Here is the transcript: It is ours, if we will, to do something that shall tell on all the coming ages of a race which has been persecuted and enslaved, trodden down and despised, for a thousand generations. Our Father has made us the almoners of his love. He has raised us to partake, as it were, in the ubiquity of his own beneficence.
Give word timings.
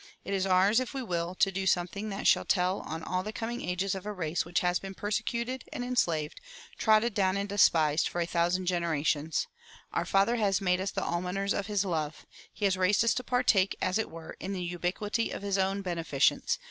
It 0.25 0.33
is 0.33 0.47
ours, 0.47 0.79
if 0.79 0.95
we 0.95 1.03
will, 1.03 1.35
to 1.35 1.51
do 1.51 1.67
something 1.67 2.09
that 2.09 2.25
shall 2.25 2.43
tell 2.43 2.79
on 2.79 3.03
all 3.03 3.21
the 3.21 3.31
coming 3.31 3.61
ages 3.61 3.93
of 3.93 4.03
a 4.03 4.11
race 4.11 4.43
which 4.45 4.61
has 4.61 4.79
been 4.79 4.95
persecuted 4.95 5.63
and 5.71 5.85
enslaved, 5.85 6.41
trodden 6.79 7.13
down 7.13 7.37
and 7.37 7.47
despised, 7.47 8.09
for 8.09 8.19
a 8.19 8.25
thousand 8.25 8.65
generations. 8.65 9.45
Our 9.93 10.05
Father 10.05 10.37
has 10.37 10.59
made 10.59 10.81
us 10.81 10.89
the 10.89 11.03
almoners 11.05 11.53
of 11.53 11.67
his 11.67 11.85
love. 11.85 12.25
He 12.51 12.65
has 12.65 12.77
raised 12.77 13.03
us 13.03 13.13
to 13.13 13.23
partake, 13.23 13.77
as 13.79 13.99
it 13.99 14.09
were, 14.09 14.35
in 14.39 14.53
the 14.53 14.63
ubiquity 14.63 15.29
of 15.29 15.43
his 15.43 15.59
own 15.59 15.83
beneficence. 15.83 16.57